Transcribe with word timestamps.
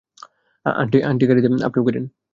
Aunty 1.05 1.25
গাড়িতে 1.29 1.47
আপনিও 1.67 1.85
কইরেন! 1.85 2.05